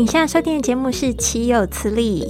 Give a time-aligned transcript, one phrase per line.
[0.00, 2.24] 您现在收听的节目是《岂有此理》。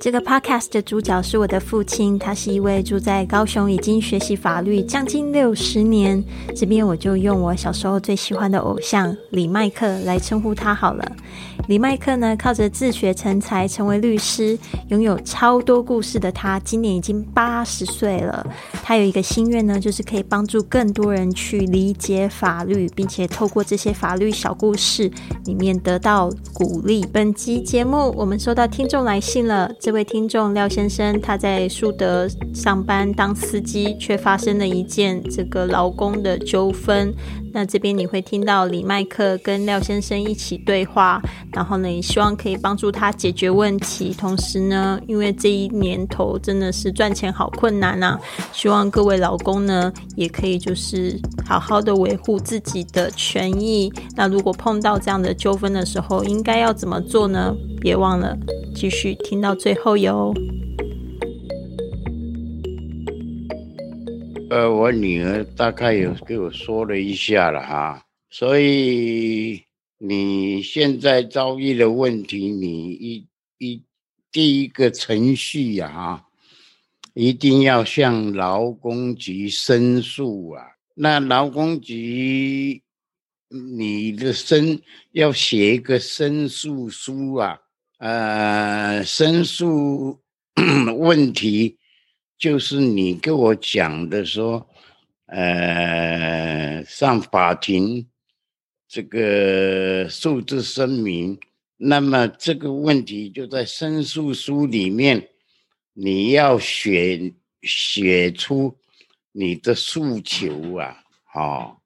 [0.00, 6.20] 这个 podcast 的主角是我的父亲，他是一位住在高雄，已经学习法律将近六十年。
[6.56, 11.12] 这边我就用我小时候最喜欢的偶像李麦克来称呼他好了。
[11.68, 14.58] 李麦克呢，靠着自学成才，成为律师，
[14.88, 18.46] 拥有超多故事的他，今年已经八十岁了。
[18.82, 25.10] 他有一个心愿呢，就是可以帮助更多人去理解法律，并且透过这些法律小故事
[25.44, 27.06] 里面得到鼓励。
[27.12, 29.70] 本集节目我们收到听众来信了。
[29.78, 37.12] 这位听众廖先生，他在树德上班当司机，却发生了一件这个劳工的纠纷。
[37.52, 41.20] 那这边你会听到李麦克跟廖先生一起对话，
[41.52, 44.14] 然后呢，也希望可以帮助他解决问题。
[44.16, 48.18] 同时呢，因为这一年头真的是赚钱好困难啊，
[48.52, 53.92] 希望各位老公呢也可以就是好好的维护自己的权益。
[54.14, 57.54] 那如果碰到这样的纠纷的时候，应该要怎么做呢？
[57.80, 58.36] 别忘了
[58.74, 60.34] 继续听到最后哟。
[64.50, 69.62] 呃，我女儿大概有给我说了一下了哈，所以
[69.98, 73.26] 你现在遭遇的问题，你一
[73.58, 73.82] 一
[74.32, 76.24] 第一个程序呀哈，
[77.12, 80.64] 一定要向劳工局申诉啊。
[80.94, 82.82] 那劳工局，
[83.50, 84.80] 你的申
[85.12, 87.58] 要写一个申诉书啊。
[87.98, 90.20] 呃，申诉
[90.98, 91.77] 问题
[92.38, 94.64] 就是你跟我讲的说，
[95.26, 98.06] 呃，上法庭
[98.86, 101.38] 这个数字声明，
[101.76, 105.28] 那么这个问题就在申诉书里面，
[105.92, 108.76] 你要写写出
[109.32, 111.82] 你的诉求啊，好，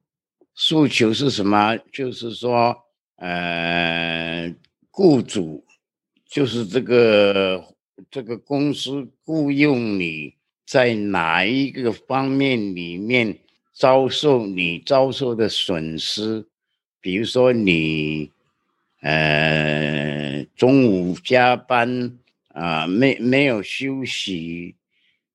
[0.54, 1.76] 诉求是什么？
[1.90, 2.76] 就是说，
[3.16, 4.54] 呃，
[4.90, 5.64] 雇主。
[6.26, 7.62] 就是这个
[8.10, 10.34] 这个公司雇佣你
[10.72, 13.36] 在哪一个方面里面
[13.74, 16.46] 遭受你遭受的损失，
[16.98, 18.30] 比如说你
[19.02, 22.16] 呃中午加班
[22.54, 24.74] 啊没没有休息，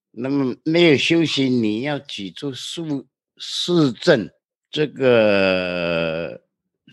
[0.10, 3.06] 那么没有休息你要举出数
[3.38, 4.28] 市政
[4.72, 6.42] 这个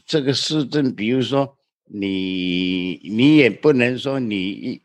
[0.04, 1.56] 这个市政，比如说。
[1.86, 4.80] 你你也不能说你一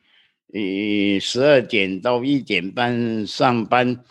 [0.52, 4.04] 你十二点到一点半上班，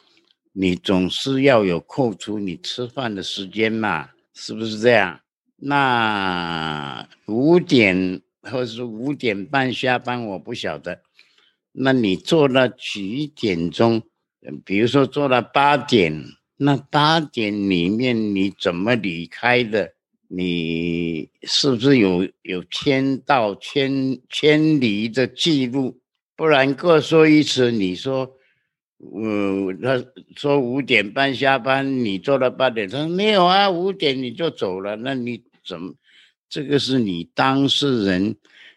[0.53, 5.19] 你总是要有扣除你吃饭的时间嘛，是不是这样？
[5.56, 11.03] 那五点或是五点半下班，我不晓得。
[11.72, 14.03] 那你做了几点钟？
[14.65, 16.25] 比如说做了八点，
[16.59, 19.94] 那八点里面你怎么离开的？
[20.28, 25.99] 你是不是有有签到签签离的记录？
[26.38, 27.72] 不然各说一次。
[27.72, 28.37] 你说，
[29.12, 30.00] 嗯，他
[30.37, 34.94] 说五点半下班，你做到八点，他说没有啊，五点你就走了。
[34.94, 35.94] 那你怎么？
[36.49, 38.37] 这个是你当事人，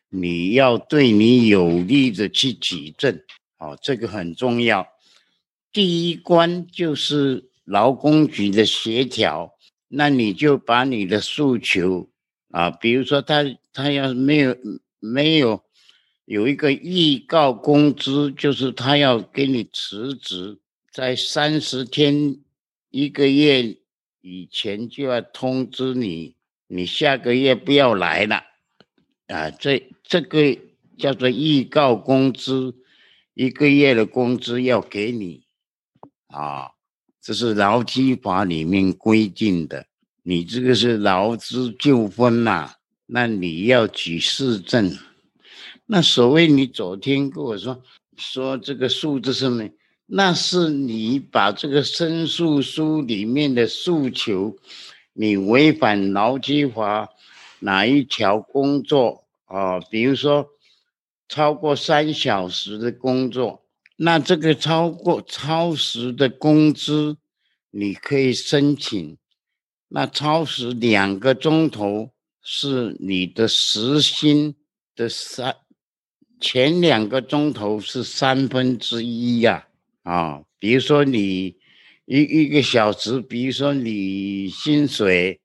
[0.10, 3.22] 你要对你有利的去举证，
[3.60, 4.88] 哦，这个很重要。
[5.72, 9.54] 第一关就是劳工局的协调。
[9.94, 12.10] 那你就把你的诉求
[12.50, 14.56] 啊，比如说他他要没有
[15.00, 15.64] 没有
[16.26, 20.60] 有一个预告工资，就是他要给你辞职，
[20.92, 22.38] 在三十天
[22.90, 23.78] 一个月
[24.22, 26.36] 以前就要通知你，
[26.68, 28.44] 你下个月不要来了
[29.28, 30.58] 啊，这这个
[30.98, 32.76] 叫做预告工资，
[33.34, 35.44] 一个月的工资要给你
[36.28, 36.72] 啊。
[37.24, 39.86] 这是劳基法里面规定的，
[40.24, 42.74] 你这个是劳资纠纷嘛？
[43.06, 44.98] 那你要举事证。
[45.94, 47.84] 那所谓你昨天跟我说
[48.16, 49.70] 说这个数字是没，
[50.06, 54.56] 那是你把这个申诉书里面的诉求，
[55.12, 57.10] 你违反劳基法
[57.60, 59.82] 哪一条工作啊？
[59.82, 60.48] 比如说
[61.28, 63.62] 超过三小时的工作。
[63.98, 67.18] 那这个超过超时的工资，
[67.70, 69.18] 你可以申请。
[69.90, 72.12] 那超时两个钟头
[72.42, 74.56] 是你的时薪
[74.96, 75.58] 的三，
[76.42, 79.68] 前两个钟头是三分之一呀。
[80.04, 81.56] 啊，比如说你
[82.06, 85.40] 一一个小时，比如说你薪水，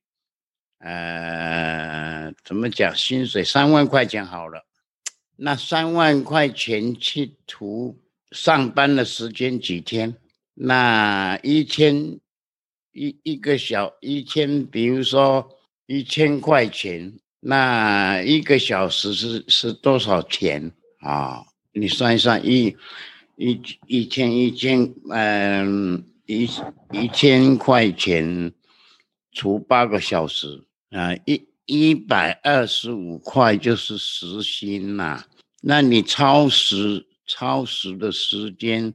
[0.78, 2.96] 呃，怎么讲？
[2.96, 4.64] 薪水三万块钱好了，
[5.36, 8.00] 那三万块钱去除。
[8.32, 10.16] 上班的时间几天？
[10.54, 12.18] 那一千
[12.92, 15.48] 一一个小一千，比如说
[15.86, 20.72] 一千块钱，那一个小时是是多少钱
[21.06, 21.44] 啊？
[21.72, 22.76] 你算一算，一
[23.36, 26.48] 一一天一千，嗯，一
[26.90, 28.52] 一千块钱
[29.30, 35.24] 除八个小时啊，一一百二十五块就是时薪呐。
[35.60, 38.94] 那你超时超时的时间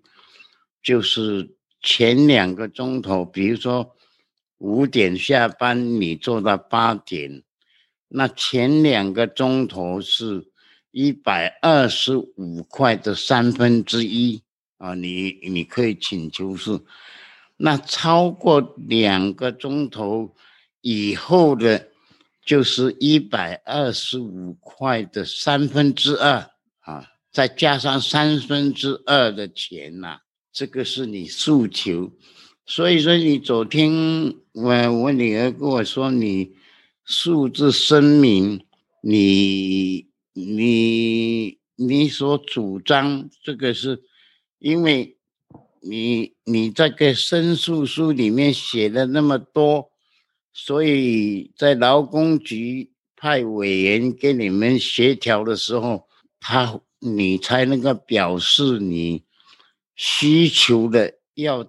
[0.81, 3.95] 就是前两个钟头，比如说
[4.57, 7.43] 五点下班，你做到八点。
[8.07, 10.50] 那前两个钟头是
[10.91, 14.41] 一百二十五块的三分之一
[14.77, 16.79] 啊，你你可以请求是，
[17.57, 20.35] 那超过两个钟头
[20.81, 21.87] 以后的，
[22.45, 26.51] 就是一百二十五块的三分之二
[26.81, 30.19] 啊，再加上三分之二的钱呐，
[30.51, 32.11] 这个是你诉求。
[32.65, 33.91] 所以说，你昨天
[34.53, 36.53] 我我女儿跟我说你。
[37.03, 38.63] 数字声明，
[39.01, 44.01] 你你你所主张这个是，
[44.59, 45.17] 因为
[45.81, 49.91] 你你这个申诉书里面写的那么多，
[50.53, 56.07] 所以在劳工局派委员给你们协调的时候，
[56.39, 59.23] 他你才能够表示你
[59.95, 61.67] 需求的要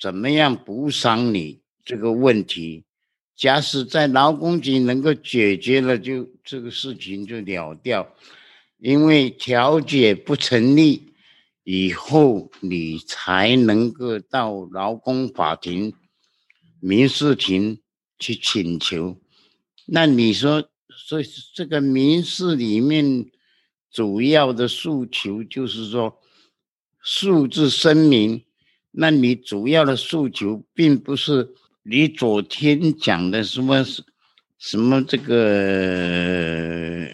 [0.00, 2.84] 怎么样补偿你这个问题。
[3.42, 8.14] 假使在劳工局能够解决了，就这个事情就了掉，
[8.78, 11.12] 因为调解不成立
[11.64, 15.92] 以后，你才能够到劳工法庭、
[16.78, 17.80] 民事庭
[18.16, 19.18] 去请求。
[19.86, 20.62] 那你说，
[20.96, 23.28] 所以这个民事里面
[23.90, 26.16] 主要的诉求就是说，
[27.00, 28.44] 数字声明，
[28.92, 31.56] 那你主要的诉求并不是。
[31.84, 33.84] 你昨天讲的什么
[34.56, 37.12] 什么这个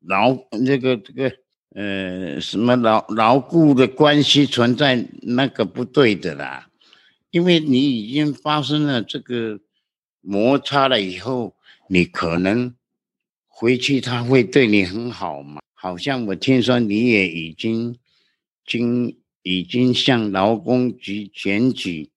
[0.00, 0.34] 牢
[0.64, 1.30] 这个这个
[1.74, 6.70] 呃什么牢牢固的关系存在那个不对的啦，
[7.30, 9.60] 因为你已经发生了这个
[10.22, 11.54] 摩擦了以后，
[11.90, 12.74] 你可能
[13.46, 15.60] 回去他会对你很好嘛？
[15.74, 17.98] 好像我听说你也已经
[18.64, 22.10] 经已经向劳工局检举。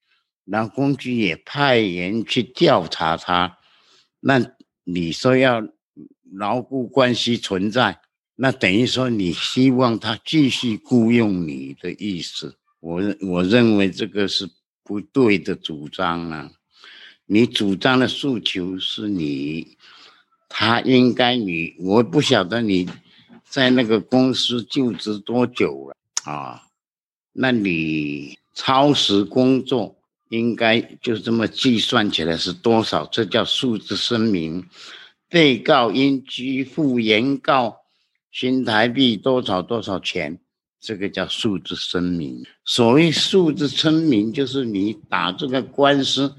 [0.49, 3.59] 劳工局也派人去调查他，
[4.19, 4.43] 那
[4.83, 5.61] 你说要
[6.31, 8.01] 牢固关系存在，
[8.35, 12.57] 那等于说你希望他继续雇佣你的意思？
[12.79, 14.49] 我我认为这个是
[14.83, 16.49] 不对的主张啊！
[17.27, 19.77] 你主张的诉求是你，
[20.47, 22.89] 他应该你，我不晓得你
[23.43, 25.95] 在那个公司就职多久了
[26.31, 26.63] 啊？
[27.33, 29.98] 那你超时工作？
[30.29, 33.05] 应该就这么计算起来是多少？
[33.05, 34.65] 这叫数字声明。
[35.27, 37.77] 被告应支付原告
[38.31, 40.39] 新台币多少多少钱？
[40.79, 42.43] 这个叫数字声明。
[42.63, 46.33] 所谓数字声明，就是你打这个官司，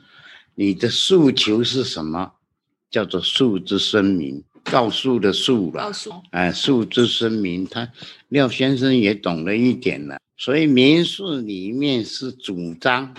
[0.55, 2.33] 你的诉求是什么？
[2.91, 5.85] 叫做数字声明，告诉的诉了。
[5.85, 6.13] 告诉。
[6.31, 7.89] 哎，数字声明，他
[8.29, 10.19] 廖先生也懂了一点了。
[10.37, 13.15] 所以民事里面是主张。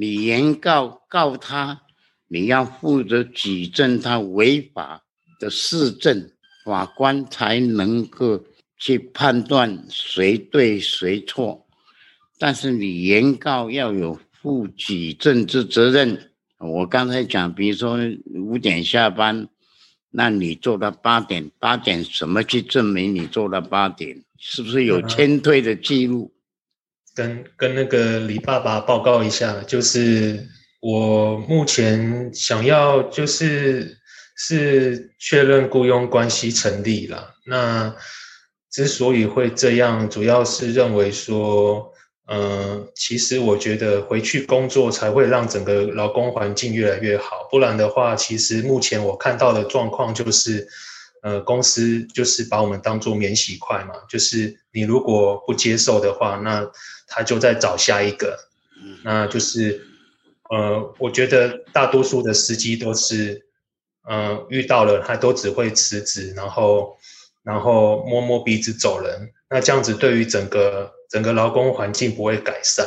[0.00, 1.82] 你原告告他，
[2.26, 5.04] 你要负责举证他违法
[5.38, 6.30] 的事证，
[6.64, 8.42] 法官才能够
[8.78, 11.66] 去判断谁对谁错。
[12.38, 16.30] 但是你原告要有负举证之责任。
[16.56, 17.98] 我刚才讲，比如说
[18.32, 19.48] 五点下班，
[20.08, 24.24] 那你做到八点，八点怎么去证明你做到八点？
[24.38, 26.32] 是不是有签退的记录？
[27.20, 30.48] 跟跟那个李爸爸报告一下，就是
[30.80, 33.98] 我目前想要就是
[34.38, 37.34] 是确认雇佣关系成立了。
[37.44, 37.94] 那
[38.70, 41.92] 之所以会这样，主要是认为说，
[42.28, 47.46] 嗯，其实我觉得回去工作才会让整个劳工环境越来越好。
[47.50, 50.66] 不然的话，其实目前我看到的状况就是，
[51.22, 56.64] 呃，公司就是把我们当做免洗筷嘛，就是你如果不接受的话，那
[57.12, 58.38] 他就在找下一个，
[59.02, 59.84] 那就是，
[60.48, 63.44] 呃，我觉得大多数的司机都是，
[64.04, 66.96] 呃，遇到了他都只会辞职，然后，
[67.42, 69.32] 然后摸摸鼻子走人。
[69.50, 72.86] 那这样子对于整个整个劳工环境不会改善。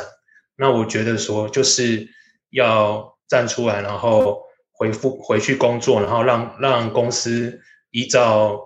[0.56, 2.08] 那我觉得说就是
[2.48, 8.58] 要站出来，然后回复回去工作，然后让让公司依照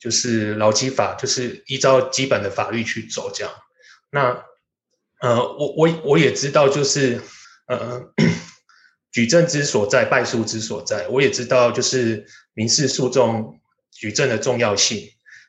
[0.00, 3.54] 就是劳基法，就是依照基本的法律去走这样。
[4.10, 4.44] 那。
[5.24, 7.18] 呃，我我我也知道，就是
[7.66, 8.02] 呃，
[9.10, 11.08] 举证之所在，败诉之所在。
[11.08, 13.58] 我也知道，就是民事诉讼
[13.90, 15.00] 举证的重要性，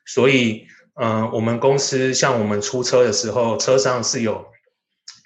[0.06, 0.64] 所以，
[0.98, 4.46] 嗯，我们公司像我们出车的时候，车上是有，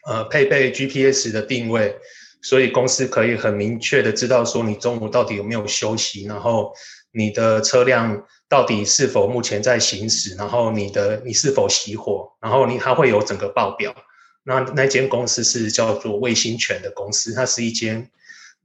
[0.09, 1.97] 呃，配备 GPS 的定位，
[2.43, 6.75] 所以公司可以很明确的知道说你中午到底有没有休息，然后
[7.13, 13.95] 你的车辆到底是否目前在行驶，然后你的你是否熄火，然后你它会有整个报表。
[14.43, 18.11] 那那间公司是叫做卫星权的公司，它是一间，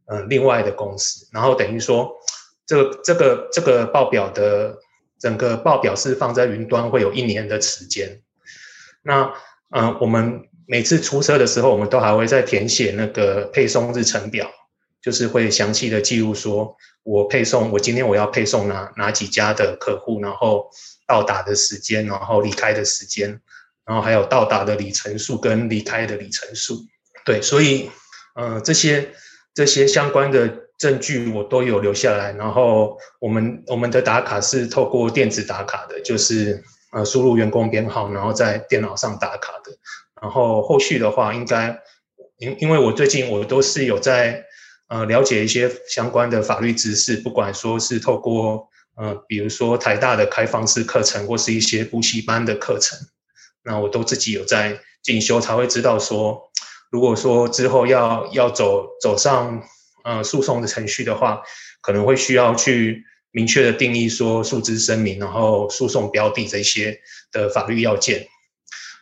[0.06, 2.16] 嗯，另外的公司，然后等于说。
[2.68, 4.76] 这这个这个报表的
[5.20, 8.24] 整个报表是放在云端，会有一年的时间。
[9.04, 9.32] 那
[9.70, 14.50] 嗯，我们每次出车的时候，我们都还会再填写那个配送日程表，
[15.00, 20.68] 就是会详细的记录说，我配送我今天我要配送哪哪几家的客户，然后
[21.06, 23.40] 到达的时间，然后离开的时间，
[23.86, 26.86] 然后还有到达的里程数跟离开的里程数。
[27.26, 27.90] 对，所以
[28.36, 29.10] 呃，这些
[29.54, 30.64] 这些相关的。
[30.78, 36.62] 证据我都有留下来，然后我们我们的打卡是透过电子打卡的，就是
[36.92, 39.72] 呃输入员工编号，然后在电脑上打卡的。
[40.22, 41.80] 然后后续的话，应该
[42.40, 44.44] 因因为我最近我都是有在
[44.90, 53.00] 呃了解一些相关的法律知识，不管说是透过呃比如说台大的开放式课程，或是一些补习班的课程，
[53.66, 56.52] 那我都自己有在进修，才会知道说，
[56.90, 59.62] 如果说之后要要走走上。
[60.08, 61.42] 呃，诉讼的程序的话，
[61.82, 67.00] 可能会需要去明确的定义说诉之声明，然后诉讼标的这些
[67.32, 68.28] 的法律要件。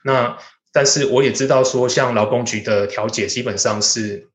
[0.06, 0.38] 那
[0.72, 4.30] 但是我也知道说，像劳工局的调解基本上是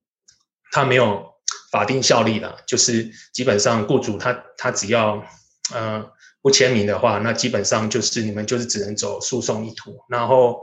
[0.70, 1.26] 它没有
[1.72, 5.24] 法定效力的，就是基本上雇主他他只要
[5.72, 6.04] 呃
[6.42, 10.60] 不签名的话，那基本上就是你们就是只能走诉讼一途，然后。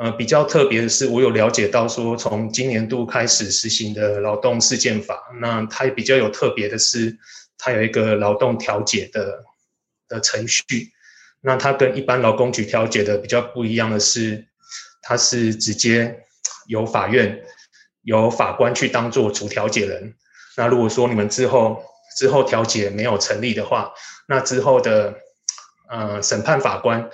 [0.00, 7.18] 呃，比较特别的是，我有了解到说，从今年度开始实行的劳动事件法，那它比较有特别的是，
[7.56, 9.42] 它有一个劳动调解的
[10.06, 10.62] 的程序。
[11.40, 14.46] 那它跟一般劳工局调解的比较不一样的是，
[15.02, 16.16] 它是直接
[16.68, 17.36] 由法院
[18.02, 20.14] 由法官去当做主调解人。
[20.56, 21.82] 那如果说你们之后
[22.16, 23.92] 之后调解没有成立的话，
[24.28, 25.16] 那之后的
[25.88, 27.10] 呃审判法官。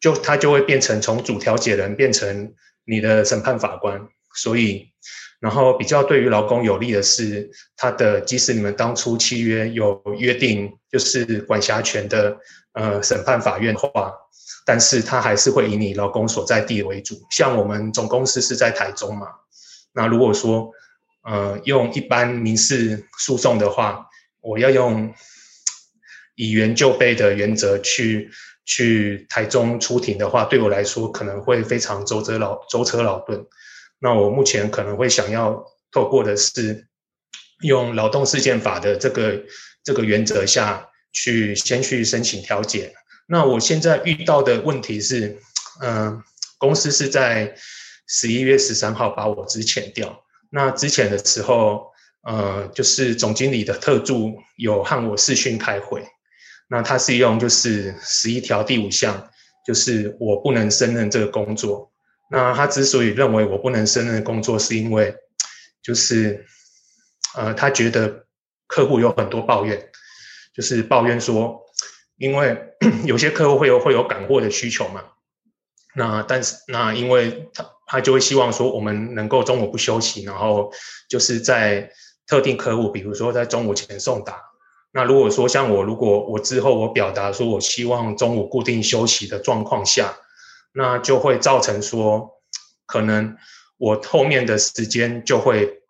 [0.00, 2.52] 就他就会变成从主调解人变成
[2.84, 4.92] 你的审判法官，所以，
[5.40, 12.36] 然后比较对于劳工有利的是，他的即使你们当初契约有约定就是管辖权的
[12.74, 14.12] 呃审判法院的话，
[14.66, 17.14] 但是他还是会以你劳工所在地为主。
[17.30, 19.28] 像我们总公司是在台中嘛，
[19.94, 20.70] 那如果说
[21.22, 24.06] 呃用一般民事诉讼的话，
[24.42, 25.14] 我要用
[26.34, 28.30] 以原就备的原则去。
[28.66, 33.44] 去台中出庭的话，对我来说可能会非常舟车劳舟车劳顿。
[33.98, 35.62] 那我目前可能会想要
[35.92, 36.86] 透过的是，
[37.60, 39.44] 用劳动事件法的这个
[39.82, 42.94] 这个原则下去先去申请调解。
[43.28, 45.38] 那我现在遇到的问题是，
[45.82, 46.22] 嗯，
[46.56, 47.54] 公司是在
[48.08, 50.24] 十一月十三号把我支遣掉。
[50.48, 56.02] 那之前的时候，呃，就是总经理的特助有和我视讯开会。
[56.74, 59.30] 那他是用就是十一条第五项，
[59.64, 61.92] 就是我不能胜任这个工作。
[62.28, 65.14] 那他之所以认为我不能胜任工作，是因为
[65.80, 66.44] 就是
[67.36, 68.26] 呃，他觉得
[68.66, 69.88] 客户有很多抱怨，
[70.52, 71.62] 就是抱怨说，
[72.16, 72.60] 因为
[73.06, 75.04] 有些客户会有会有赶货的需求嘛。
[75.94, 80.72] 那但是那因为他他就会希望说，我们能够中午不休息，然后
[81.08, 81.88] 就是在
[82.26, 84.42] 特定客户，比如说在中午前送达。
[84.96, 90.16] 那如果说像我，如果我之后我表达说我希望中午固定休息的状况下，
[90.72, 92.40] 那就会造成说，
[92.86, 93.36] 可能
[93.76, 95.82] 我后面的时间就会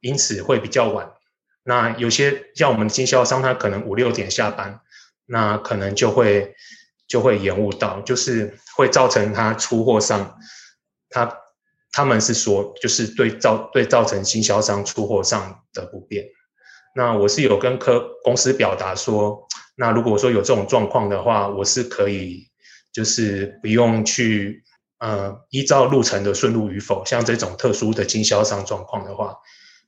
[0.00, 1.12] 因此会比较晚。
[1.62, 4.80] 那有些像我们经销商，他可能五六点下班，
[5.26, 6.56] 那可能就会
[7.06, 10.36] 就会延误到，就是会造成他出货上，
[11.08, 11.38] 他
[11.92, 16.26] 他们是说，就是对造对造成经销商出货上的不便。
[16.94, 22.48] 那我是有跟科公司表达说，那如果说有这种状况的话，我是可以，
[22.92, 24.62] 就是不用去，
[24.98, 29.36] 呃，依照路程的顺路与否，像这种特殊的经销商状况的话，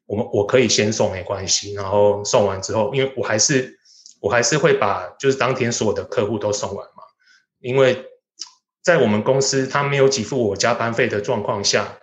[0.06, 3.76] 我们我可以先送没关系，然后送完之后，因为我还是
[4.20, 7.02] 我还是会把就是当天所有的客户都送完嘛，
[7.58, 8.06] 因为
[8.80, 11.98] 在我们公司他没有给付我加班费的状况下，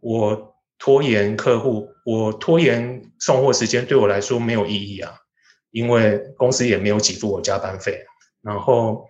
[0.00, 0.54] 我。
[0.78, 5.12] 拖延客户，我拖延送货时间对我来说没有意义啊，
[5.70, 8.04] 因为公司也没有给付我加班费。
[8.40, 9.08] 然后，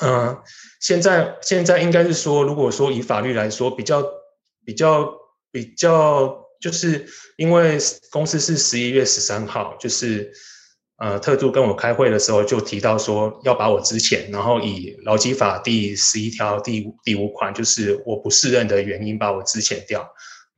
[0.00, 0.38] 嗯，
[0.80, 4.02] 现在现在应该是说，如果说以法律来说，比较
[4.64, 5.12] 比较
[5.50, 7.06] 比较，就是
[7.36, 7.76] 因为
[8.10, 10.32] 公司是十一月十三号，就是
[10.98, 20.08] 呃，特助跟我开会的时候就提到说，要把我之前，然后以劳基法第十一条第第五款，就是我不适任的原因，把我之前掉。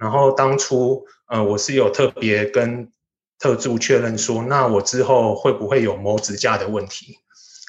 [0.01, 2.91] 然后当初，呃，我是有特别跟
[3.39, 7.19] 特助确认说，那我之后会不会有谋职假的问题？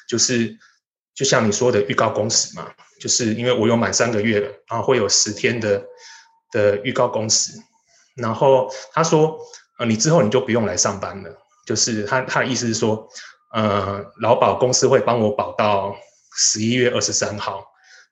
[0.08, 0.56] 就是
[1.14, 5.84] 就像你说的预告工时嘛，就是因为我有满三个月了，然后会有十天的
[6.50, 7.52] 的预告工时。
[8.16, 9.38] 然后他说，
[9.78, 11.30] 呃，你之后你就不用来上班了。
[11.66, 13.06] 就是他他的意思是说，
[13.52, 15.94] 呃，劳保公司会帮我保到
[16.34, 17.62] 十一月二十三号，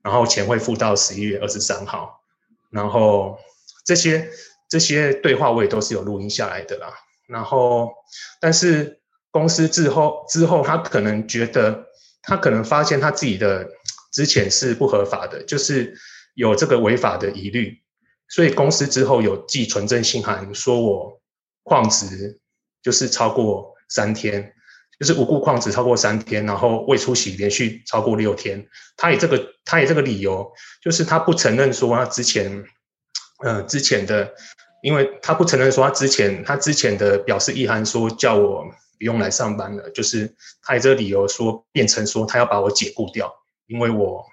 [0.02, 2.20] 然后钱会付到十一月二十三号，
[2.70, 3.38] 然后
[3.90, 4.30] 这些
[4.68, 6.86] 这些对话我也都是有录音下来的啦。
[7.26, 7.90] 然后，
[8.40, 9.00] 但是
[9.32, 11.86] 公司之后之后，他可能觉得
[12.22, 13.68] 他可能发现他自己的
[14.12, 15.92] 之前是不合法的，就是
[16.34, 17.82] 有这个违法的疑虑，
[18.28, 21.20] 所以公司之后有寄存证信函说我
[21.64, 22.38] 旷职。
[22.82, 24.54] 就是超过三天，
[24.98, 28.66] 就是无故旷职超过三天，然后未出席连续超过六天，
[28.96, 30.50] 他以这个他以这个理由，
[30.82, 32.64] 就是他不承认说他之前，
[33.42, 34.32] 呃之前的，
[34.82, 38.64] 因为他不承认说他之前他之前的表示意涵说叫我
[38.98, 43.32] 不用来上班了，就是他以这个理由说变成说他要把我解雇掉，
[43.66, 44.24] 因为我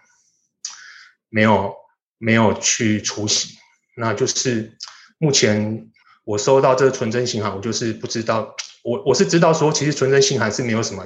[1.29, 1.75] 没有
[2.17, 3.55] 没有去出席，
[3.95, 4.77] 那就是
[5.17, 5.89] 目前。
[6.27, 11.05] 我收到这个纯真信函，我就是不知道，我我是知道说，其实纯真信函是没有什么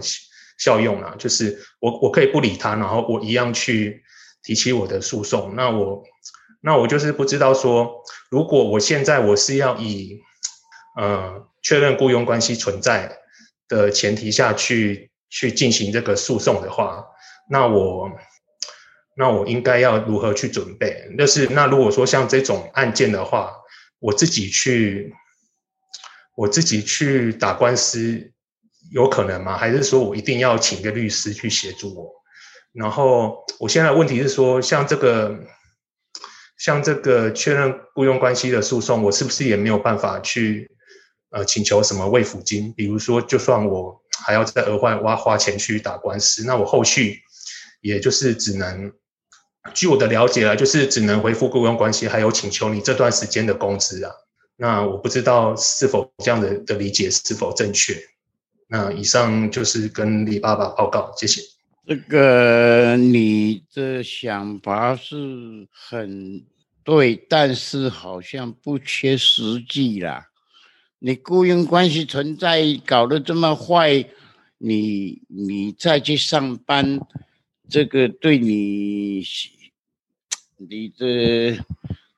[0.57, 4.03] 效用啊，就是我我可以不理他，然后我一样去
[4.41, 5.53] 提起我的诉讼。
[5.55, 6.03] 那我
[6.61, 10.19] 那我就是不知道说，如果我现在我是要以
[10.97, 13.17] 呃确认雇佣关系存在
[13.67, 17.05] 的前提下去去进行这个诉讼的话，
[17.49, 18.11] 那我
[19.15, 21.13] 那我应该要如何去准备？
[21.17, 23.57] 就是那如果说像这种案件的话。
[24.03, 25.13] 我自己去，
[26.35, 28.31] 我自己去打官司
[28.91, 29.55] 有可能吗？
[29.55, 32.11] 还是说我一定要请个律师去协助我？
[32.73, 35.39] 然后我现在问题是说，像这个，
[36.63, 40.69] 像这个确认雇佣关系的诉讼，我是不是也没有办法去
[41.31, 42.71] 呃请求什么慰抚金？
[42.73, 47.17] 比如说，就算我还要再额外挖花钱去打官司，那我后续
[47.81, 48.93] 也就是只能。
[49.73, 54.11] 据我的了解啊，就是只能回复雇佣关系，还有请求你这段时间的工资啊。
[54.55, 57.95] 那我不知道是否这样的的理解是否正确。
[58.67, 61.41] 那以上就是跟李爸爸报告，谢谢。
[61.91, 66.41] 这个你的想法是很
[66.85, 70.27] 对，但是好像不切实际啦。
[70.99, 74.05] 你雇佣关系存在，搞得这么坏，
[74.57, 76.97] 你你再去上班。
[77.67, 79.21] 这个对你，
[80.55, 81.61] 你的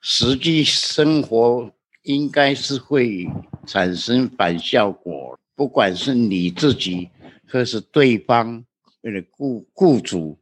[0.01, 3.27] 实际生活应该是会
[3.65, 5.39] 产生反效果。
[5.55, 7.09] 不管是你自己，
[7.47, 8.63] 或是对方，
[9.03, 10.37] 为了雇雇主，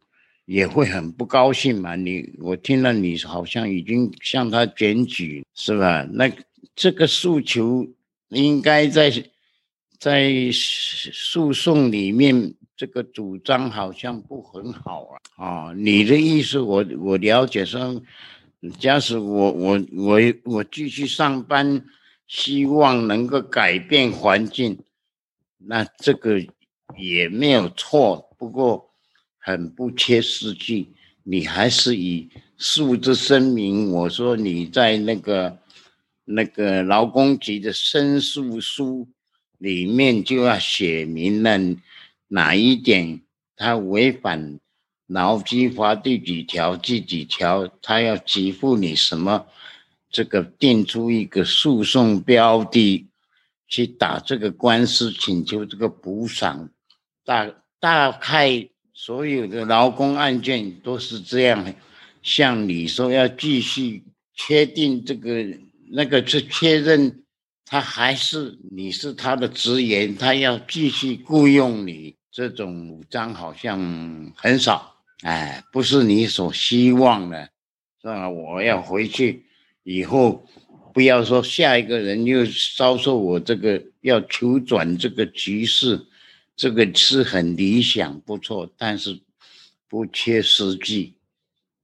[0.46, 1.96] 也会很不高兴嘛。
[1.96, 6.08] 你我听了，你好像已经向他检举，是吧？
[6.12, 6.32] 那
[6.76, 7.86] 这个诉求
[8.30, 9.12] 应该在
[10.00, 12.56] 在诉讼里面。
[12.74, 15.46] 这个主张好像不很好啊！
[15.46, 18.02] 啊，你的意思我我了解说，
[18.80, 21.86] 假使我我我我继续上班，
[22.26, 24.80] 希望能够改变环境，
[25.60, 26.44] 那这个
[26.98, 28.90] 也没有错，不过
[29.38, 30.88] 很不切实际。
[31.22, 32.28] 你还是以
[32.58, 35.60] 数字声明，我说你在那个
[36.26, 39.08] 那个劳工局的申诉书
[39.60, 41.60] 里面就要写明了。
[42.30, 43.22] 哪一点
[43.56, 44.60] 他违反
[45.06, 47.68] 劳基法第几条、第几条？
[47.80, 49.46] 他要给付你什么？
[50.10, 53.06] 这个定出一个诉讼标的，
[53.68, 56.72] 去打这个官司，请求这个补偿。
[57.24, 57.48] 大
[57.82, 61.76] 大概所有的劳工案件都是这样的。
[62.24, 65.46] 像你说要继续确定这个
[65.92, 67.24] 那个去确认，
[67.66, 72.16] 他还是你是他的职员，他要继续雇佣你。
[72.34, 73.78] 这种主张好像
[74.38, 77.50] 很少，哎，不是你所希望的，
[78.02, 78.30] 是吧？
[78.30, 79.44] 我要回去
[79.84, 80.48] 以后，
[80.94, 82.46] 不要说下一个人又
[82.78, 86.00] 遭受我这个要求转这个局势，
[86.62, 89.20] 这个是很理想不错，但是
[89.90, 91.16] 不切实际。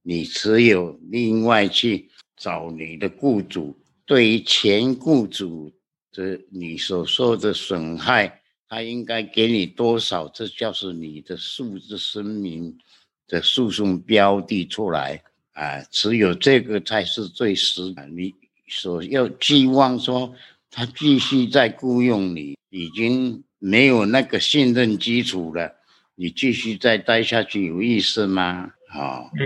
[0.02, 5.72] 你只有另外去找你的雇主，对于前雇主
[6.12, 8.40] 的你所受的损害。
[8.68, 10.28] 他应该给你多少？
[10.28, 12.78] 这就是你的数字声明
[13.26, 15.20] 的诉讼标的出来
[15.54, 15.82] 啊！
[15.90, 17.92] 只有这个才是最实。
[18.12, 18.32] 你
[18.68, 20.32] 所要寄望说
[20.70, 25.76] 他继续在雇佣你，已经没有那个信任基础了，
[26.14, 28.70] 你继续再待下去有意思吗？
[28.88, 29.44] 好，嗯，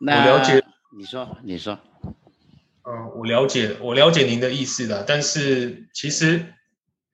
[0.00, 0.62] 那了解。
[0.96, 5.04] 你说，你说，嗯，我了解，我了解您的意思的。
[5.06, 6.44] 但是其实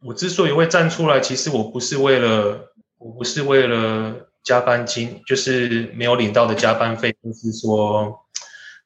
[0.01, 8.21] 我之所以会站出来，其实我不是为了，我不是为了加班金，就是没有领到的加班费，就是说，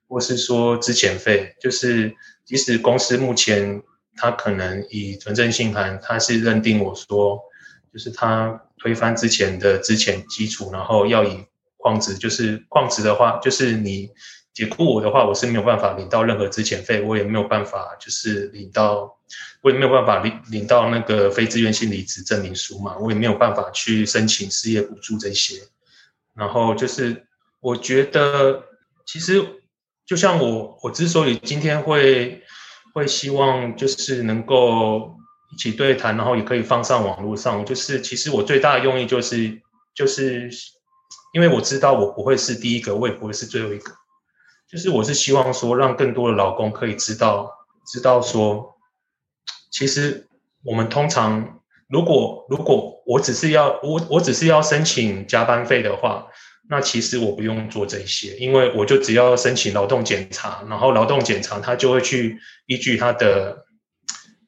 [0.09, 3.83] 或是说之前费，就是即使公司目前
[4.19, 7.41] 他可能以存证信函，他是认定我说，
[7.93, 11.45] 就是他推翻之前的之前基础，然后要以
[11.77, 14.11] 矿值，就是矿值的话，就是你。
[14.55, 19.17] 解雇我的话，我是没有办法领到任何资遣费，我也没有办法就是领到，
[19.63, 25.63] 我也没有办法领领到那个非自愿性离职证明书嘛，我也没有办法去申请失业补助这些。
[26.35, 27.25] 然后就是
[27.61, 28.65] 我觉得，
[29.07, 29.47] 其实
[30.05, 32.43] 就像我，我之所以今天会
[32.99, 35.17] 会希望就是能够
[35.53, 39.63] 一起对谈，然后也可以放上网络上，就是其实我最大的用意就是
[39.95, 40.51] 就是
[41.33, 43.93] 因为我知道我不会是第一个，我也不会是最后一个。
[44.69, 47.51] 就是我是希望说，让更多的老公可以知道，
[47.87, 48.75] 知道说，
[49.71, 50.29] 其实
[50.65, 56.27] 我们通常，如果如果我只是要我我只是要申请加班费的话，
[56.69, 63.65] 那其实我不用做这些，因为我就只要申请劳动检查，然后劳动检查他就会去依据他的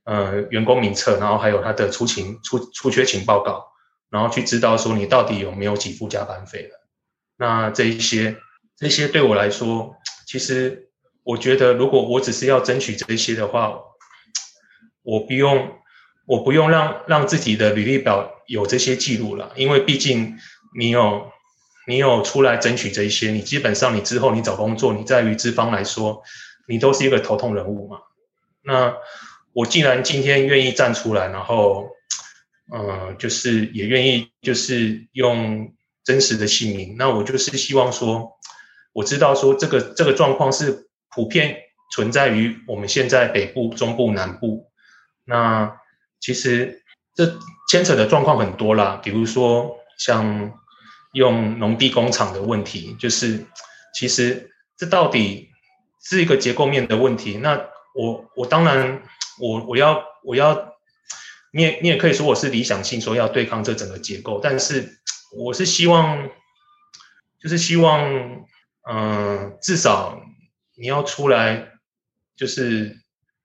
[0.05, 3.67] 呃员工名册，然后还有他的出勤出出缺勤报告，
[4.11, 6.87] 然后去知道说你到底有没有给付加班费了。
[7.37, 8.37] 那这一些
[8.77, 9.97] 这些对我来说。
[10.27, 10.91] 其实
[11.25, 13.81] 我觉得，如果我只是要争取这些的话，
[15.03, 15.73] 我不用，
[16.25, 20.39] 我不用让让自己的履历表有这些记录了，因为毕竟
[20.79, 21.33] 你有
[21.91, 26.23] 你有出来争取这一些，你基本上你之后你找工作，你在于资方来说，
[26.69, 27.99] 你都是一个头痛人物嘛。
[28.63, 28.95] 那
[29.53, 31.89] 我既然今天愿意站出来，然后，
[32.73, 35.73] 嗯，就是也愿意就是用
[36.05, 38.39] 真实的姓名，那我就是希望说。
[38.93, 41.57] 我知道说这个这个状况是普遍
[41.93, 44.67] 存在于我们现在北部、中部、南部。
[45.25, 45.77] 那
[46.19, 46.83] 其实
[47.15, 47.39] 这
[47.71, 50.53] 牵扯的状况很多啦，比如说像
[51.13, 53.47] 用农地工厂的问题，就是
[53.95, 55.51] 其实这到底
[56.03, 57.39] 是一个结构面的问题。
[57.39, 59.03] 那我我当然
[59.39, 60.75] 我我要我要，
[61.53, 65.01] 你也你也可以说我是理想性说要对抗这整个结构，但是
[65.37, 66.29] 我是希望
[67.41, 68.41] 就是希望。
[68.91, 70.23] 嗯，至少
[70.75, 71.69] 你要出来，
[72.35, 72.97] 就是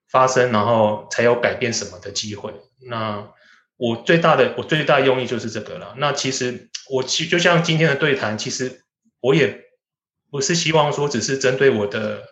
[0.10, 2.54] 发声，然后才有改变什么的机会。
[2.90, 3.28] 那
[3.76, 5.94] 我最大的我最大用意就是这个了。
[5.98, 8.84] 那其实我其就像今天的对谈，其实
[9.22, 9.66] 我也
[10.32, 12.24] 不是希望说只是针对我的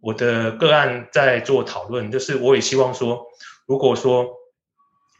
[0.00, 3.24] 我的个案在做讨论，就是我也希望说，
[3.66, 4.26] 如果说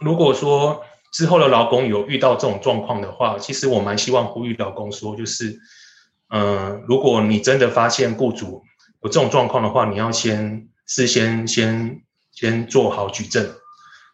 [0.00, 5.58] 如果说之后的劳工有遇到这种状况的话，其实我蛮希望呼吁劳工说，就是。
[6.34, 8.64] 嗯，如果你真的发现雇主
[9.02, 12.00] 有这种状况的话，你要先事先先
[12.32, 13.54] 先做好举证，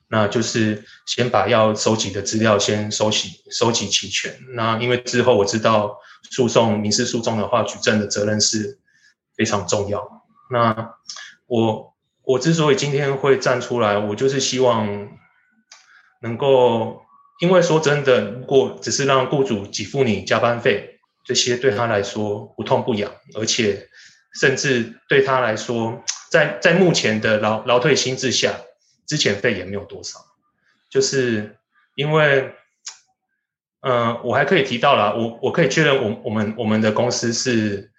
[0.08, 4.36] 那就是先把要收集的资料先收集收集齐全。
[4.54, 5.96] 那因为之后我知道
[6.30, 8.78] 诉讼民事诉讼的话，举证的责任是
[9.36, 10.24] 非常重要。
[10.50, 10.94] 那
[11.46, 11.94] 我
[12.24, 15.08] 我之所以今天会站出来，我就是希望
[16.22, 17.02] 能够，
[17.40, 20.94] 因为说真的，如果只是让雇主给付你加班费。
[21.24, 23.86] 这些对他来说不痛不痒，而且
[24.40, 28.58] 甚至对他来说，在在目前的劳劳退薪制下，
[29.08, 30.20] 之前费也没有多少。
[30.88, 31.58] 就是
[31.96, 32.54] 因为，
[33.80, 37.90] 嗯，我还可以提到了，我我可以确认，我我们我们的公司是，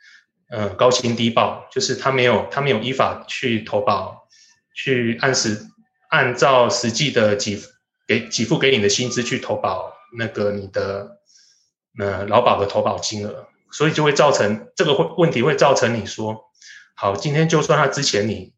[0.50, 4.30] 嗯，高薪低报，就是他没有他没有依法去投保，
[4.74, 5.67] 去按时
[6.10, 7.62] 按照实际的给
[8.08, 11.17] 给给付给你的薪资去投保那个你的。
[11.98, 16.45] 呃劳保的投保金额，所以就会造成这个会问题，会造成你说，
[16.95, 18.54] 好，今天就算他之前你，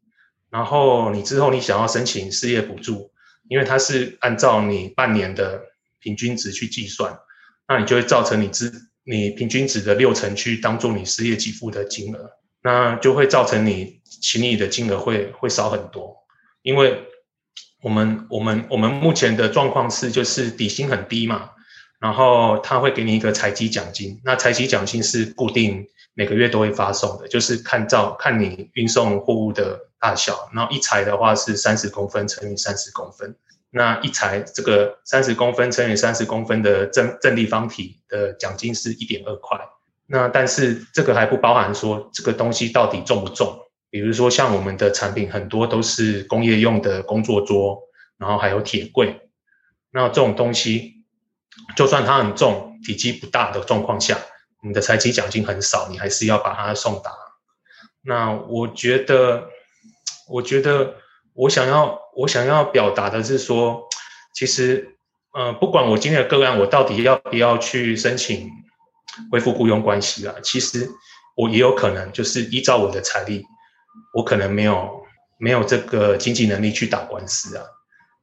[0.52, 3.10] 然后你之后你想要申请失业补助，
[3.48, 5.62] 因为它是按照你半年的
[5.98, 7.18] 平均值去计算，
[7.66, 8.70] 那你就会造成你资
[9.02, 12.30] 你平均值的六成去当做你失业给付的金额，
[12.62, 16.14] 那就会造成你请你的金额会会少很多，
[16.60, 17.02] 因为
[17.82, 21.48] 我们我们我们目前的状况是就是底薪很低嘛。
[21.98, 33.36] 然后他会给你一个采集奖金，那采集奖金是固定每个月都会发送的，就是看照看你运送货物的大小，然后一裁的话是三十公分乘以三十公分，
[33.70, 39.56] 那一裁这个三十公分乘以三十公分的正正立方体的奖金是一点二块，
[40.06, 43.56] 那但是这个还不包含说这个东西到底重不重，
[43.90, 47.80] 比如说像我们的产品很多都是工业用的工作桌，
[48.18, 49.20] 然后还有铁柜。
[49.92, 51.04] 那这种东西，
[51.76, 54.18] 就算它很重，体积不大的状况下，
[54.64, 57.12] 你的财期奖金很少，你还是要把它送达。
[58.04, 59.48] 那我觉得，
[60.32, 60.94] 我觉得
[61.34, 63.86] 我想要我想要表达的是说，
[64.34, 64.96] 其实，
[65.34, 68.48] 呃，不管我今天的个案，我到底要不要去申请
[69.30, 70.34] 恢复雇佣关系啊？
[70.42, 70.88] 其实
[71.36, 73.44] 我也有可能就是依照我的财力，
[74.14, 75.04] 我可能没有
[75.38, 77.64] 没有这个经济能力去打官司啊，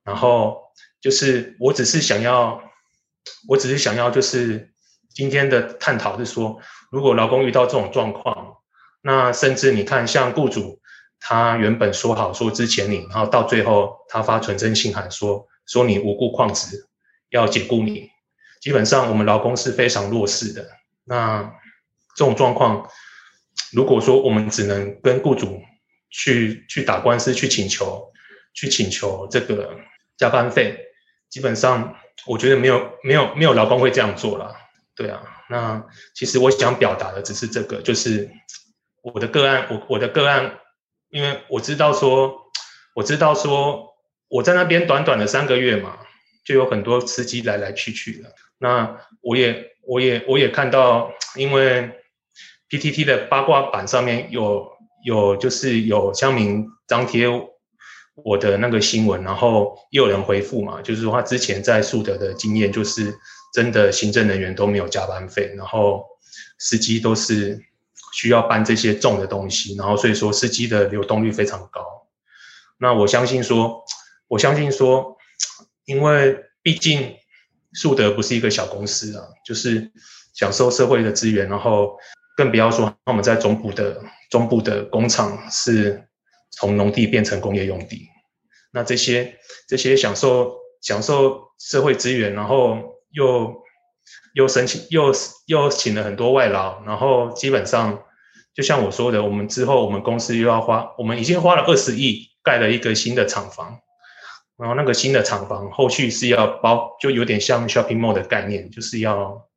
[0.03, 0.67] 然后。
[1.01, 2.61] 就是我只是想要，
[3.47, 4.69] 我只是想要，就是
[5.15, 6.59] 今天的探讨是说，
[6.91, 8.57] 如果劳工遇到这种状况，
[9.01, 10.81] 那甚至你看，像雇主
[11.19, 16.87] 他原本说好说之前你，然后到最后他发传真信函说说你无故旷职，
[17.29, 18.09] 要解雇你，
[18.61, 20.69] 基本上我们劳工是非常弱势的。
[21.03, 21.53] 那
[22.15, 22.89] 这种状况，
[23.71, 25.61] 如果说我们只能跟雇主
[26.09, 28.11] 去去打官司，去请求，
[28.53, 29.77] 去请求这个
[30.17, 30.85] 加班费。
[31.29, 34.55] 基本上，我觉得没有没有没有劳工会这样做了，
[34.95, 35.21] 对啊。
[35.49, 35.83] 那
[36.15, 38.29] 其实我想表达的只是这个，就是
[39.01, 40.58] 我的个案，我我的个案，
[41.09, 42.51] 因为我知道说，
[42.95, 43.95] 我知道说
[44.27, 45.97] 我在那边短短的三个月嘛，
[46.45, 48.33] 就有很多司机来来去去的。
[48.57, 51.91] 那我也我也我也看到，因为
[52.69, 54.71] PTT 的八卦版上面有
[55.03, 57.27] 有就是有乡民张贴。
[58.25, 63.15] 我的那个新闻，然后又有人回复嘛，就是说他之前在树德的经验，就是
[63.53, 66.05] 真的行政人员都没有加班费，然后
[66.57, 67.57] 司机都是
[68.13, 71.81] 需要搬这些重的东西，然后所以说司机的流动率非常高。
[72.77, 73.83] 那我相信说，
[74.27, 75.17] 我相信说，
[75.85, 77.15] 因为毕竟
[77.73, 79.91] 树德不是一个小公司啊，就是
[80.33, 81.97] 享受社会的资源，然后
[82.35, 86.05] 更不要说我们在中部的中部的工厂是。
[86.51, 88.09] 从农地变成工业用地，
[88.73, 92.75] 那这些这些享受享受社会资源，然后
[93.11, 93.55] 又
[94.33, 95.11] 又申请又
[95.45, 98.03] 又请了很多外劳，然后基本上
[98.53, 103.79] 就像我说的，我们之后我们公司又要花，我们已经花了二十亿盖了一个新的厂房，
[104.57, 109.47] 然后那个新的厂房后续是要包，就有点像 shopping mall 的概念，就是要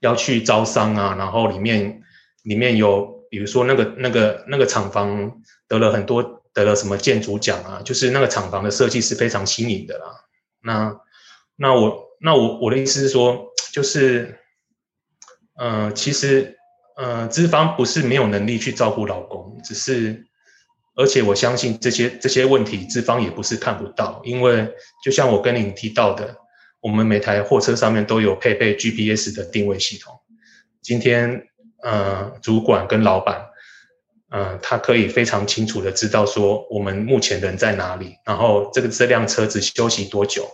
[0.00, 2.02] 要去招商啊，然后里面
[2.42, 3.18] 里面有。
[3.30, 10.06] 比如说那个那个那个厂房得了很多得了什么建筑奖啊，就是那个厂房的设计是非常新颖的啦。
[10.62, 10.96] 那
[11.56, 14.38] 那我那我我的意思是说，就是
[15.56, 16.56] 呃，其实
[16.96, 20.26] 呃，资方不是没有能力去照顾老公，只是
[20.94, 24.72] 而且我相信这些这些问题资方也不是看不到，因为
[25.04, 26.36] 就像我跟你提到的，
[26.80, 30.20] 我们每台货车上面都有配备 GPS 的定位系统，
[30.82, 31.44] 今天。
[31.80, 33.40] 呃，主管跟老板，
[34.30, 40.50] 呃，他可以非常清楚的知道说我们目前人在哪里，然后这个这辆车子休息多久，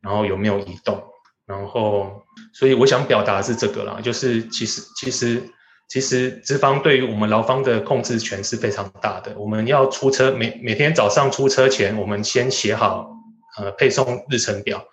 [0.00, 1.02] 然后有没有移动，
[1.46, 5.42] 然后，所以我想表达是这个啦，就是其实其实
[5.88, 9.34] 其实资方对于我们劳方的控制权是非常大的。
[9.38, 13.10] 我们要出车，每每天早上出车前，我们先写好
[13.58, 14.84] 呃配送日程表，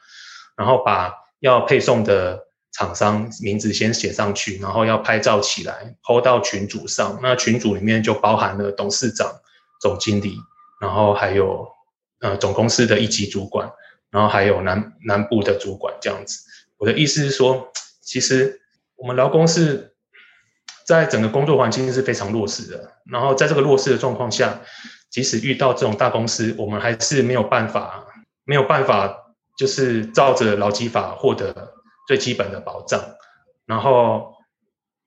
[0.58, 2.44] 然后把要配送的。
[2.78, 7.18] 厂商名字先写上去，然后要拍照起来，PO 到群组上。
[7.24, 9.32] 那群组里面就包含了董事长、
[9.80, 10.36] 总经理，
[10.82, 11.66] 然后还有
[12.20, 13.72] 呃总公司的一级主管，
[14.16, 16.40] 然后还有南南部的主管这样子。
[16.78, 17.70] 我的意思是说，
[18.02, 18.62] 其实
[18.96, 19.94] 我们劳工是
[20.88, 22.94] 在整个工作环境是非常弱势的。
[23.12, 24.62] 然后在这个弱势的状况下，
[25.10, 28.08] 即使遇到这种大公司，我们还是没有办法，
[28.46, 29.14] 没有办法，
[29.58, 31.74] 就是照着劳基法获得。
[32.08, 33.04] 最基本的保障，
[33.66, 34.36] 然后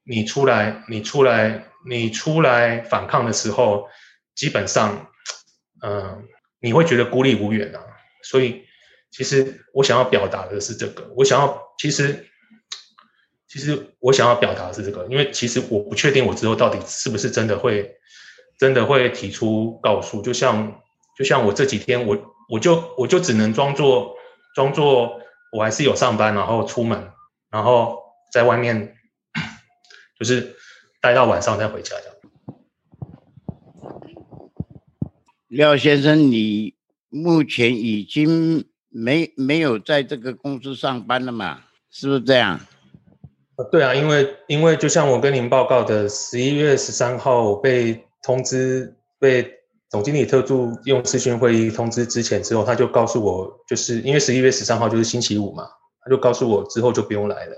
[0.03, 3.89] 你出来，你出来，你出来反抗的时候，
[4.35, 5.07] 基本上，
[5.81, 6.27] 嗯，
[6.59, 7.81] 你会觉得孤立无援啊。
[8.25, 8.65] 所以，
[9.11, 12.27] 其实我想要表达的是这个，我想要，其实，
[13.49, 17.97] 其实我想要表达的是这个，因为其实我不确定我之后到底是不是真的会，
[18.59, 20.81] 真的会提出告诉，就像，
[21.17, 22.19] 就像我这几天，我
[22.49, 24.17] 我就我就只能装作
[24.55, 25.21] 装作。
[25.51, 27.11] 我还是有上班，然后出门，
[27.51, 28.95] 然后在外面，
[30.19, 30.57] 就是
[31.01, 32.15] 待到晚上再回家这样。
[35.49, 36.75] 廖先生，你
[37.09, 38.69] 目前已经
[38.99, 41.61] 没没有在这个公司上班了嘛？
[41.91, 42.61] 是不是这样？
[43.71, 49.55] 对啊，因为因为就像我跟您报告的，十一月十三号被通知被。
[49.91, 55.67] 总经理特助用视讯会议通知之前之后，他就告诉我，就是因为十一月十三号就是星期五嘛，
[56.03, 57.57] 他就告诉我之后就不用来了。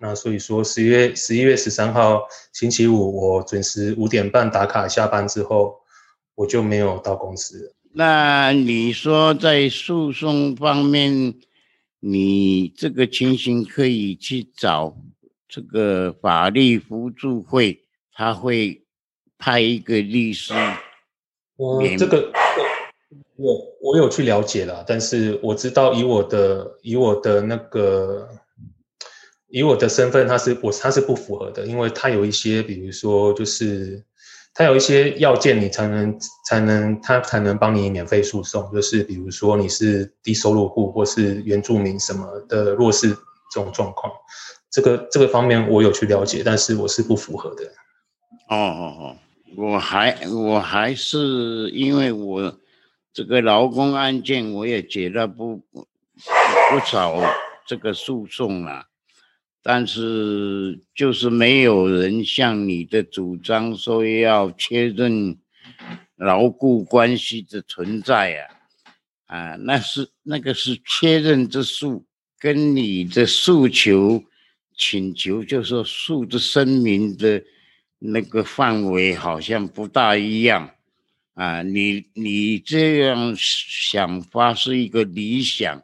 [0.00, 2.22] 那所以说十一月十一月十三号
[2.54, 5.76] 星期五，我准时五点半打卡下班之后，
[6.34, 7.74] 我就没有到公司。
[7.96, 11.34] 那你说在诉讼方面，
[12.00, 14.96] 你这个情形可以去找
[15.46, 18.82] 这个法律辅助会，他会
[19.38, 20.52] 派一个律师。
[21.54, 22.32] 我这个
[23.36, 28.28] 我我有去了解了，但是我知道以我的以我的那个
[29.46, 34.04] 以我的身份，他是我他是不符合的，因为他有一些，比如说就是。
[34.56, 38.70] 它有一些要件，你才能才能，他才能帮你免费诉讼。
[38.72, 43.08] 就是比如说你是低收入户或是原住民什么的弱势
[43.50, 44.12] 这种状况，
[44.70, 47.64] 这个这个方面我有去了解，但是我是不符合的。
[48.48, 49.16] 哦哦哦，
[49.56, 52.56] 我还我还是因为我
[53.12, 57.20] 这个劳工案件，我也解了不不少
[57.66, 58.86] 这个诉讼了。
[59.66, 65.38] 但是就是没有人像你的主张说要确认
[66.16, 68.46] 牢固关系的存在呀，
[69.24, 72.04] 啊，那是那个是确认之诉，
[72.38, 74.22] 跟你的诉求
[74.76, 77.42] 请求就是诉的声明的
[77.98, 80.74] 那个范围好像不大一样，
[81.32, 85.82] 啊，你你这样想法是一个理想，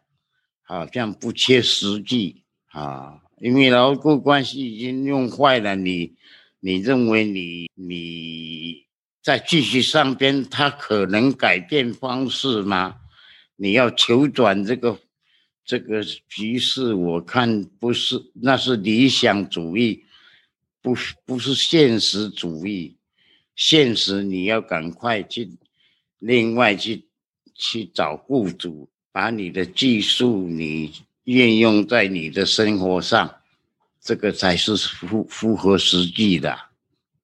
[0.61, 3.23] 好像不切实际啊。
[3.41, 6.13] 因为牢固关系已经用坏了，你
[6.61, 8.85] 你认为你你
[9.23, 13.01] 再继续上边，他可能改变方式吗？
[13.57, 15.01] 你要求转这个
[15.65, 20.05] 这个局势，我看不是，那是理想主义，
[20.83, 22.97] 不是不是现实主义。
[23.57, 25.51] 现实你要赶快去
[26.19, 27.07] 另外去
[27.55, 30.93] 去找雇主，把你的技术你。
[31.33, 33.37] 运用在你的生活上，
[34.01, 36.59] 这个才是符符合实际的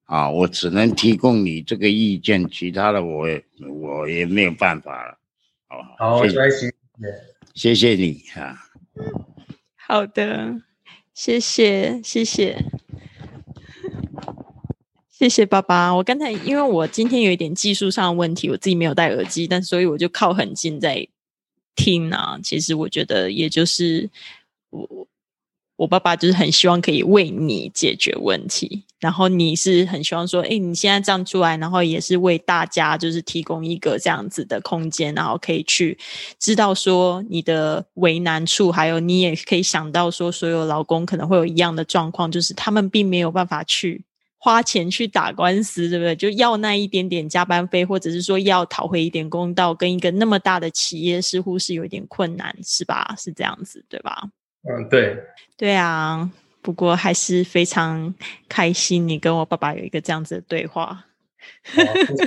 [0.04, 0.30] 啊！
[0.30, 5.18] 我只能提供你这个意见，其他的我也我也没有办法了。
[5.66, 6.72] 好，好，谢谢，
[7.54, 8.56] 谢谢你啊。
[9.74, 10.60] 好的，
[11.12, 12.64] 谢谢，谢谢，
[15.10, 15.92] 谢谢爸爸。
[15.96, 21.08] 我刚才因为我今天有一点技术上的问题，我自己没有戴耳机，但所以我就靠很近在。
[21.76, 24.10] 听啊，其实我觉得，也就是
[24.70, 25.06] 我
[25.76, 35.98] 我爸爸就是很希望可以为你解决问题，然后你是很希望说，哎，你现在这样出来，然后也是为大家就是提供一个这样子的空间，然后可以去
[36.40, 44.02] 知道说你的为难处，还有你也可以想到说，所有老公可能会有一样的状况，就是他们并没有办法去。
[44.46, 46.14] 花钱去打官司，对不对？
[46.14, 53.12] 就要那一点点加班费，或者是说要讨回一点公道，跟一个那么大的企业似乎是有一点困难，是吧？
[53.18, 54.22] 是这样子，对吧？
[54.62, 55.18] 嗯，对，
[55.56, 56.30] 对啊。
[56.62, 58.14] 不过还是非常
[58.48, 61.06] 开心，你跟我爸爸有一个这样子的对话。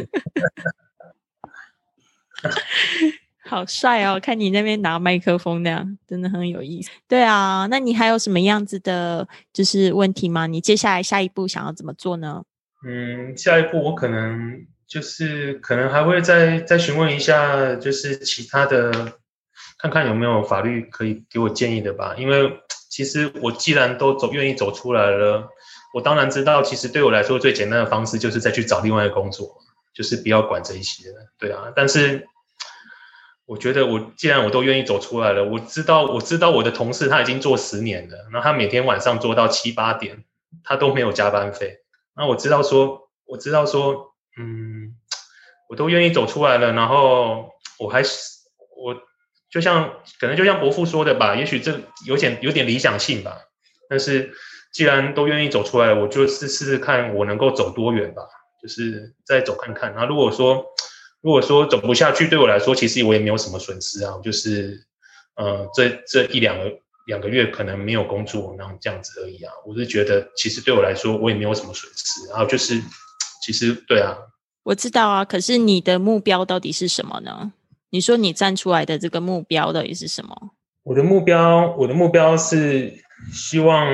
[3.49, 4.19] 好帅哦！
[4.21, 6.91] 看你那边拿麦克风那样，真的很有意思。
[7.07, 10.45] 对啊，那你还有什么样子的，就是问题吗？
[10.45, 12.43] 你接下来下一步想要怎么做呢？
[12.85, 18.91] 嗯，下一步我可能就是可能还会再再询问一下，就是其他的，
[19.79, 22.13] 看看有没有法律可以给我建议的吧。
[22.19, 22.53] 因为
[22.91, 25.49] 其实我既然都走愿意走出来了，
[25.95, 29.57] 我当然知道，其实对我来说最简单的方式就是再去找另外一个工作，
[29.91, 31.09] 就是不要管这一些。
[31.39, 32.27] 对啊，但是。
[33.49, 40.23] 我觉得我既然我都愿意走出来了，我知道我知道我的同事他已经做十年了，然后他每天晚上做到七八点，
[40.63, 41.79] 他都没有加班费。
[42.15, 44.93] 那我知道说，我知道说，嗯，
[45.67, 48.19] 我都愿意走出来了，然后我还是
[48.77, 48.95] 我
[49.49, 53.35] 就像可能就像伯父说的吧，也许这有点有点理想性吧。
[53.89, 54.31] 但是
[54.71, 58.21] 既然都愿意走出来了，我就试试试看我能够走多远吧，
[58.61, 59.91] 就是再走看看。
[59.93, 60.63] 然后如果说。
[61.21, 64.81] 如果说走不下去，对我来说，其实我也没有什么损失啊，就是，
[65.35, 66.71] 呃，这这一两个
[67.07, 69.51] 两个月可能没有工作，然后这样子而已啊。
[69.65, 72.29] 我是觉得，其实对我来说，我也没有什么损失。
[72.29, 72.81] 然后就是，
[73.43, 74.15] 其实对啊，
[74.63, 75.25] 我知道啊。
[75.25, 77.51] 可是你的目标到底是什么呢？
[77.89, 80.51] 你说你站出来的这个目标到底是什么？
[80.83, 82.93] 我的目标，我的目标是
[83.33, 83.85] 希望，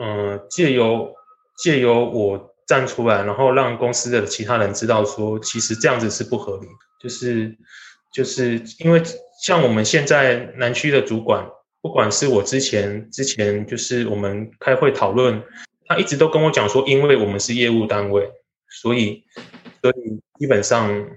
[0.00, 1.14] 嗯，借由
[1.62, 2.54] 借由我。
[2.68, 6.66] 站出来，然后让公司的其他人知道，说其实这样子是不合理。
[7.00, 7.56] 就是
[8.12, 9.02] 就是因为
[9.42, 11.48] 像我们现在南区的主管，
[11.80, 15.42] 不管是我之前之前就是我们开会讨论，
[15.86, 18.30] 他一直都跟我讲说，因为我们是业务单位，
[18.68, 19.24] 所以
[19.80, 21.08] 所以基本上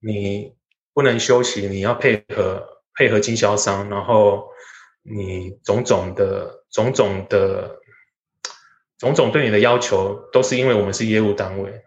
[0.00, 0.54] 你
[0.92, 2.66] 不能休息，你要配合
[2.96, 4.48] 配合经销商，然后
[5.02, 7.78] 你种种的种种的。
[8.98, 11.82] 种种对你的要求都是因为我们是业务单位，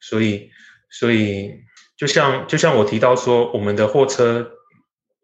[0.00, 0.50] 所以
[0.90, 1.54] 所以
[1.96, 4.50] 就像就像我提到说，我们的货车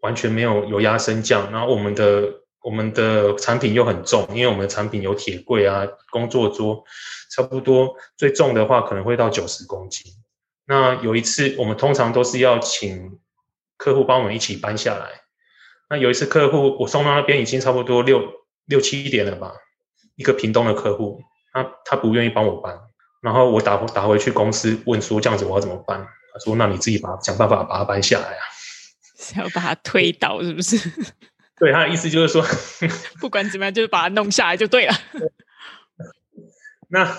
[0.00, 2.22] 完全没有油压升降，然后我们的
[2.62, 6.84] 我们的产品又很重，因为我们的产品有铁柜啊、工作桌，
[7.30, 10.12] 差不多最重的话可能会到九十公斤。
[10.66, 13.18] 那有一次，我们通常都是要请
[13.76, 15.22] 客户帮我们一起搬下来。
[15.88, 18.22] 那有一次客户，我送到那边已经差不多六
[18.66, 19.54] 六七点了吧，
[20.18, 22.78] 一个屏东的客户，他他不愿意帮我搬，
[23.22, 26.06] 然后我打打回去公司问说这样子我要怎么办？
[26.34, 28.42] 他说那你自己把想办法把它搬下来啊，
[29.18, 30.76] 是要把它推倒是不是？
[31.58, 32.44] 对他的意思就是说，
[33.20, 34.94] 不管怎么样，就是把它弄下来就对了。
[36.90, 37.16] 那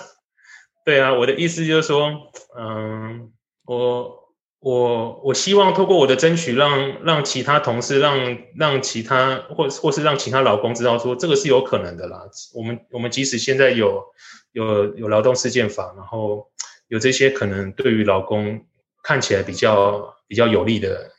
[0.84, 2.10] 对啊，我的意思就是说，
[2.56, 3.32] 嗯，
[3.64, 4.19] 我。
[4.60, 12.28] 我我希望透过我的争取，让让其他同事，让让其他或或是让其他劳工知道，说这个是有可能的啦。
[12.54, 14.04] 我们我们即使现在有
[14.52, 16.46] 有有劳动事件法，然后
[16.88, 18.66] 有这些可能对于劳工
[19.02, 21.10] 看起来比较比较有利的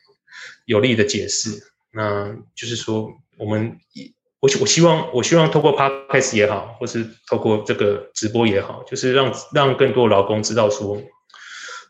[0.64, 1.50] 有利的解释，
[1.92, 3.76] 那就是说，我们
[4.38, 11.02] 我我希望我希望透过 podcast 也好，或是透过这个直播也好，就是让让更多劳工知道说，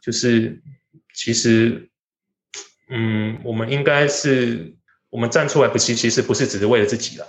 [0.02, 0.62] 就是。
[1.14, 1.88] 其实，
[2.88, 4.74] 嗯，我们应该是
[5.10, 7.26] 我们站出来，不其其实不是只是为了自己了，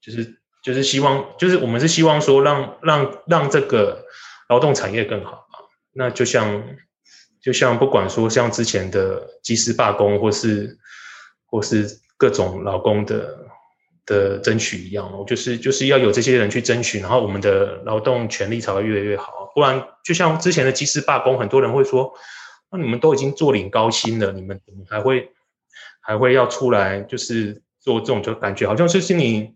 [0.00, 4.04] 就是就是希望，就是我们是希望说让让让这个
[4.48, 5.56] 劳动产业更好啊。
[5.92, 6.62] 那就像
[7.40, 10.76] 就像不管说像之前的技师罢工，或是
[11.46, 13.38] 或是各种劳工的
[14.04, 19.50] 的争取一样，就是就是要有这些人去争取，然后我们的劳动权利才会越来越好。
[19.54, 22.12] 不然，就像之前的技师罢工，很多人会说。
[22.72, 24.58] 那你们都已经坐领高薪了，你们
[24.88, 25.30] 还会
[26.00, 29.54] 还会要出来，就是做这种，就感觉好像就是你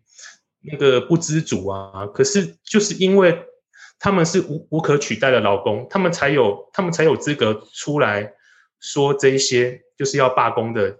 [0.60, 2.06] 那个不知足啊。
[2.12, 3.42] 可是就是因为
[3.98, 8.34] 他们是无无可取代的劳工，他们才有他们才有资格出来
[8.80, 10.98] 说这一些，就是要罢工的，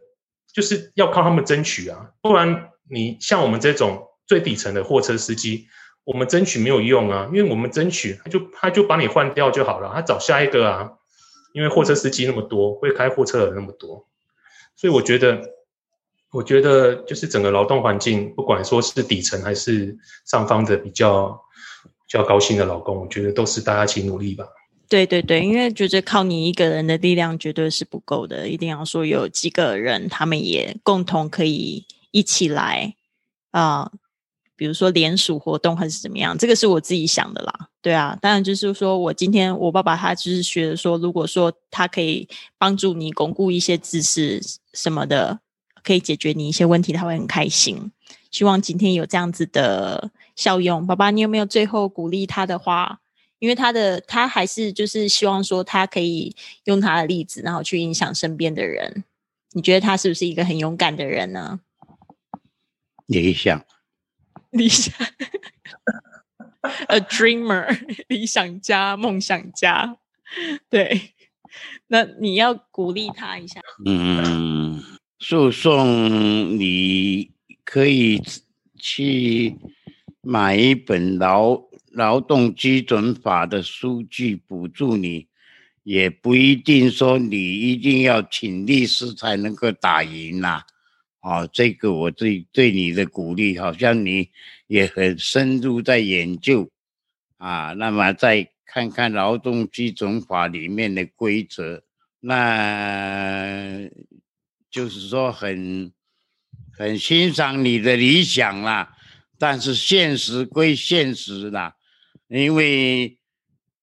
[0.52, 2.12] 就是要靠他们争取啊。
[2.22, 5.66] 不然你像我们这种最底层的货车司机，
[6.04, 10.92] 我们争取没有用啊，因为我们争取他就他就把你换掉就好了，他找下一个啊。
[11.56, 14.06] 因为货车司机那么多，会开货车的人那么多，
[14.76, 15.40] 所以我觉得，
[16.30, 19.96] 我觉得就是整个劳动环境，不管说是底层还是
[20.26, 21.30] 上方的比较
[21.80, 24.46] 比较高薪的劳工，我觉得都是大家一起努力吧。
[24.86, 32.94] 对对对，因为觉得靠你一个人的力量绝对是不够的，一定要说有几个人，他们也共同可以一起来
[33.52, 33.90] 啊。
[34.54, 37.68] 比如说联署活动还是怎么样，这个是我自己想的啦。
[37.86, 42.28] 对啊，当然就是说我今天我爸爸他就是学的说，如果说他可以
[42.58, 45.38] 帮助你巩固一些知识什么的，
[45.84, 47.92] 可以解决你一些问题，他会很开心。
[48.32, 50.84] 希望今天有这样子的效用。
[50.84, 52.98] 爸爸，你有没有最后鼓励他的话？
[53.38, 56.34] 因为他的他还是就是希望说他可以
[56.64, 59.04] 用他的例子，然后去影响身边的人。
[59.52, 61.60] 你觉得他是不是一个很勇敢的人呢？
[63.06, 63.64] 理想。
[64.50, 64.92] 理想
[66.88, 67.66] ，a dreamer，
[68.08, 69.96] 理想家，梦想家，
[70.68, 71.12] 对。
[71.86, 73.60] 那你要鼓励他一下。
[73.86, 74.82] 嗯，
[75.18, 77.30] 诉讼你
[77.64, 78.20] 可以
[78.78, 79.56] 去
[80.20, 81.62] 买一本劳
[81.92, 85.28] 劳动基准法的书据补助你，
[85.84, 90.62] 也不一定说你一定要请律师才能够打赢呐。
[91.22, 94.28] 哦，这个我对对你的鼓励，好像你
[94.66, 96.70] 也很深入在研究
[97.38, 97.72] 啊。
[97.72, 101.82] 那么再看看劳动基准法里面的规则，
[102.20, 103.88] 那
[104.70, 105.92] 就是说很
[106.76, 108.96] 很欣赏你的理想啦。
[109.38, 111.76] 但是现实归现实啦，
[112.28, 113.18] 因为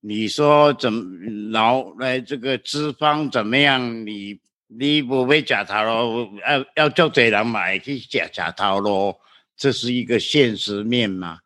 [0.01, 4.39] 你说怎劳来这个资方怎么样，你。
[4.75, 9.19] 你不会假头咯，要要叫这人买去假假头咯，
[9.55, 11.39] 这是一个现实面嘛？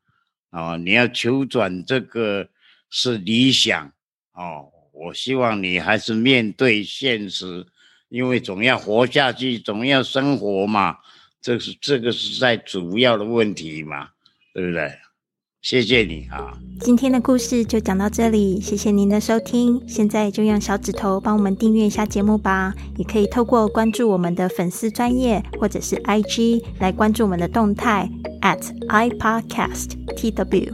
[0.51, 2.49] 哦，你要求转这个
[2.89, 3.91] 是理想
[4.34, 4.72] 哦。
[4.93, 7.68] 我希望你还是面对现实，
[8.10, 10.97] 因为总要活下去，总要生活嘛。
[11.39, 14.10] 这是这个是在主要的问题嘛，
[14.53, 14.91] 对不对？
[15.62, 16.53] 谢谢你啊！
[16.80, 19.82] 今天的故事就讲到这里，谢谢您的收听。
[19.88, 28.10] 现在就用小指头帮我们订阅一下节目吧，也可以透过关注我们的粉丝专业或者是 IG 来关注我们的动态
[28.41, 30.74] at iPodcastTW。